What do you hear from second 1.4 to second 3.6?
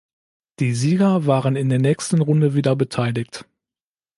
in der nächsten Runde wieder beteiligt.